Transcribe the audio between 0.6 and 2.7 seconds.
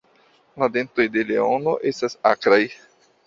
La dentoj de leono estas akraj.